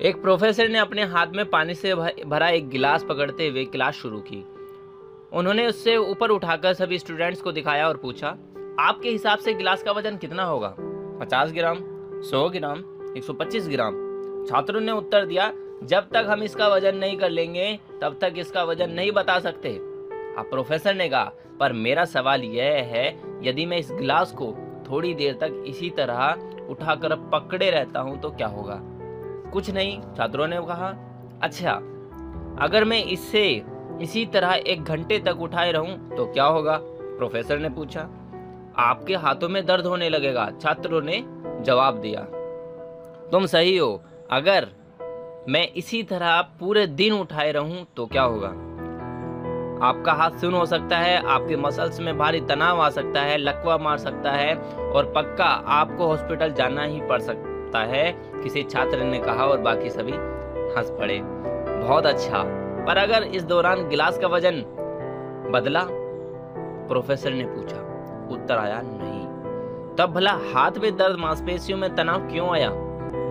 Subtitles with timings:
[0.00, 4.18] एक प्रोफेसर ने अपने हाथ में पानी से भरा एक गिलास पकड़ते हुए क्लास शुरू
[4.20, 4.36] की।
[5.32, 8.28] उन्होंने उससे ऊपर उठाकर सभी स्टूडेंट्स को दिखाया और पूछा,
[8.80, 10.74] आपके हिसाब से गिलास का वज़न कितना होगा?
[11.20, 11.78] पचास ग्राम,
[12.22, 12.78] सौ ग्राम,
[13.16, 13.94] एक सौ पच्चीस ग्राम।
[14.50, 15.52] छात्रों ने उत्तर दिया,
[15.84, 19.68] जब तक हम इसका वज़न नहीं कर लेंगे, तब तक इसका वज़न नहीं बता सकते।
[19.68, 23.08] अब प्रोफेसर ने कहा, पर मेरा सवाल यह है,
[23.42, 24.54] यदि मैं इस गिलास को
[24.90, 28.80] थोड़ी देर तक इसी तरह उठाकर पकड़े रहता हूँ तो क्या होगा?
[29.52, 30.88] कुछ नहीं, छात्रों ने कहा
[31.42, 31.72] अच्छा
[32.60, 33.64] अगर मैं इससे
[34.02, 36.78] इसी तरह एक घंटे तक उठाए रहूँ तो क्या होगा?
[36.82, 38.00] प्रोफेसर ने पूछा।
[38.78, 41.24] आपके हाथों में दर्द होने लगेगा, छात्रों ने
[41.64, 42.20] जवाब दिया।
[43.30, 44.68] तुम सही हो, अगर
[45.48, 48.48] मैं इसी तरह पूरे दिन उठाए रहूँ तो क्या होगा?
[49.86, 53.78] आपका हाथ सुन हो सकता है, आपके मसल्स में भारी तनाव आ सकता है, लकवा
[53.78, 57.20] मार सकता है, और पक्का आपको हॉस्पिटल जाना ही पड़
[57.68, 60.12] सकता है, किसी छात्र ने कहा और बाकी सभी
[60.76, 61.20] हंस पड़े।
[61.86, 62.42] बहुत अच्छा।
[62.84, 64.62] पर अगर इस दौरान गिलास का वज़न
[65.50, 65.86] बदला?
[66.88, 67.76] प्रोफेसर ने पूछा।
[68.30, 69.26] उत्तर आया, नहीं।
[69.96, 72.70] तब भला हाथ में दर्द, मांसपेशियों में तनाव क्यों आया?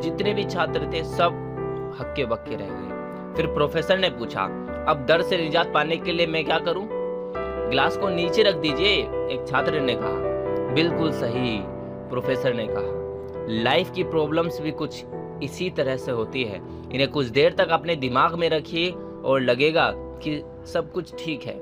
[0.00, 1.32] जितने भी छात्र थे, सब
[2.00, 4.42] हक्के बक्के रह गए। फिर प्रोफेसर ने पूछा,
[4.88, 6.88] अब दर्द से निजात पाने के लिए मैं क्या करूँ?
[7.70, 10.34] गिलास को नीचे रख दीजिए, एक छात्र ने कहा।
[10.74, 11.62] बिल्कुल सही,
[12.10, 13.04] प्रोफेसर ने कहा।
[13.48, 15.04] लाइफ की प्रॉब्लम्स भी कुछ
[15.42, 16.60] इसी तरह से होती है।
[16.92, 18.90] इन्हें कुछ देर तक अपने दिमाग में रखिए
[19.24, 21.54] और लगेगा कि सब कुछ ठीक है।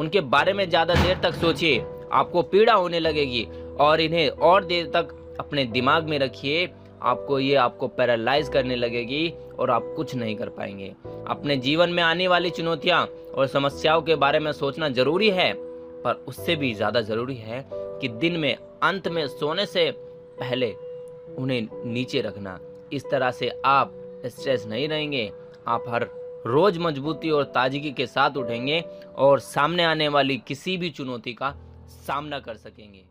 [0.00, 3.46] उनके बारे में ज़्यादा देर तक सोचिए, आपको पीड़ा होने लगेगी
[3.80, 5.08] और इन्हें और देर तक
[5.40, 6.68] अपने दिमाग में रखिए।
[7.02, 10.92] आपको, ये आपको पैरालाइज करने लगेगी और आप कुछ नहीं कर पाएँगे।
[11.28, 16.24] अपने जीवन में आने वाली चुनौतियाँ और समस्याओं के बारे में सोचना ज़रूरी है, पर
[16.28, 19.90] उससे भी ज़्यादा ज़रूरी है कि दिन में, अंत में सोने से
[20.40, 20.74] पहले
[21.38, 22.58] उन्हें नीचे रखना।
[22.92, 23.92] इस तरह से आप
[24.26, 25.32] स्ट्रेस नहीं रहेंगे।
[25.66, 26.08] आप हर
[26.46, 28.84] रोज मजबूती और ताजगी के साथ उठेंगे
[29.16, 31.54] और सामने आने वाली किसी भी चुनौती का
[31.88, 33.04] सामना कर सकेंगे।